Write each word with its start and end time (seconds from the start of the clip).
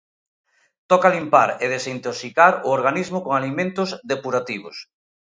Toca 0.91 1.11
limpar 1.15 1.49
e 1.63 1.65
desintoxicar 1.75 2.53
o 2.67 2.69
organismo 2.77 3.19
con 3.25 3.33
alimentos 3.35 3.89
depurativos. 4.11 4.77